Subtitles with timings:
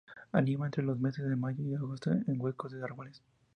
[0.31, 3.21] Anidan entre los meses de mayo y agosto, en huecos de árboles.